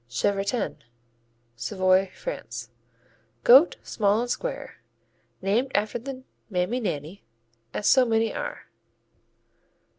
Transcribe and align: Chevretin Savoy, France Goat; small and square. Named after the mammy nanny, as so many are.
Chevretin 0.09 0.77
Savoy, 1.55 2.09
France 2.15 2.71
Goat; 3.43 3.77
small 3.83 4.21
and 4.21 4.31
square. 4.31 4.81
Named 5.43 5.71
after 5.75 5.99
the 5.99 6.23
mammy 6.49 6.79
nanny, 6.79 7.23
as 7.71 7.85
so 7.85 8.03
many 8.03 8.33
are. 8.33 8.63